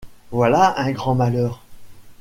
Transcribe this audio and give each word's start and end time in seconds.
Voilà 0.31 0.79
un 0.79 0.91
grand 0.93 1.13
malheur! 1.13 1.61